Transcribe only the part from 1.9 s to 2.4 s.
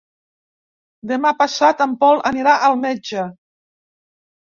Pol